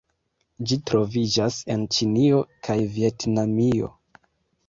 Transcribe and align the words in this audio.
Ĝi 0.69 0.77
troviĝas 0.91 1.57
en 1.75 1.83
Ĉinio 1.97 2.39
kaj 2.67 2.79
Vjetnamio. 2.95 3.91